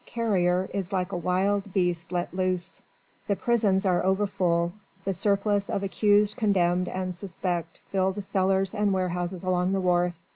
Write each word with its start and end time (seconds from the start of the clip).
Carrier 0.07 0.67
is 0.73 0.91
like 0.91 1.11
a 1.11 1.15
wild 1.17 1.73
beast 1.73 2.11
let 2.11 2.33
loose. 2.33 2.81
The 3.27 3.35
prisons 3.35 3.85
are 3.85 4.03
over 4.03 4.25
full: 4.25 4.73
the 5.05 5.13
surplus 5.13 5.69
of 5.69 5.83
accused, 5.83 6.35
condemned 6.37 6.87
and 6.87 7.13
suspect 7.13 7.81
fills 7.91 8.15
the 8.15 8.23
cellars 8.23 8.73
and 8.73 8.93
warehouses 8.93 9.43
along 9.43 9.73
the 9.73 9.79
wharf. 9.81 10.15